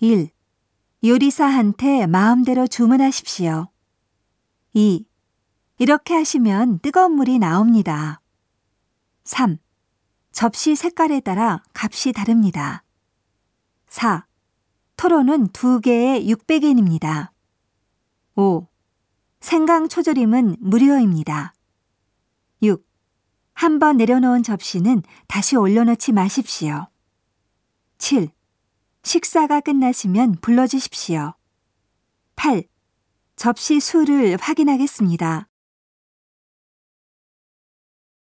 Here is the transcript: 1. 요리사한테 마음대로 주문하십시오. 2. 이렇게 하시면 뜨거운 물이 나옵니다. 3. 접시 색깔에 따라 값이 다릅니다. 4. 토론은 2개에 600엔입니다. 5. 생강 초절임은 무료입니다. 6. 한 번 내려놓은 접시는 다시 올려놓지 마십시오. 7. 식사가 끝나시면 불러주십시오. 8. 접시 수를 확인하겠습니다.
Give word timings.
1. 0.00 0.28
요리사한테 1.02 2.06
마음대로 2.06 2.66
주문하십시오. 2.66 3.68
2. 4.74 5.06
이렇게 5.78 6.14
하시면 6.14 6.80
뜨거운 6.80 7.12
물이 7.12 7.38
나옵니다. 7.38 8.20
3. 9.24 9.56
접시 10.32 10.76
색깔에 10.76 11.20
따라 11.20 11.62
값이 11.72 12.12
다릅니다. 12.12 12.84
4. 13.88 14.26
토론은 14.98 15.48
2개에 15.48 16.26
600엔입니다. 16.26 17.30
5. 18.34 18.66
생강 19.40 19.88
초절임은 19.88 20.56
무료입니다. 20.60 21.54
6. 22.62 22.86
한 23.54 23.78
번 23.78 23.96
내려놓은 23.96 24.42
접시는 24.42 25.02
다시 25.26 25.56
올려놓지 25.56 26.12
마십시오. 26.12 26.88
7. 27.96 28.35
식사가 29.06 29.60
끝나시면 29.60 30.38
불러주십시오. 30.40 31.34
8. 32.34 32.64
접시 33.36 33.78
수를 33.78 34.36
확인하겠습니다. 34.40 35.46